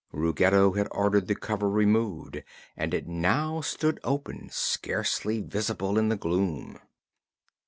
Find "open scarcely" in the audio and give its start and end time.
4.03-5.41